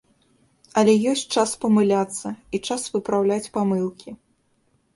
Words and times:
Але 0.81 0.95
ёсць 1.11 1.25
час 1.41 1.49
памыляцца, 1.67 2.27
і 2.55 2.63
час 2.71 2.81
выпраўляць 2.97 3.51
памылкі. 3.59 4.19